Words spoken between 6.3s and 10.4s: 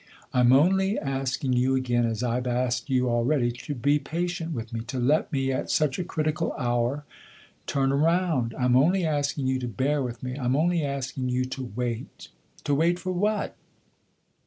hour, turn round. I'm only asking you to bear with me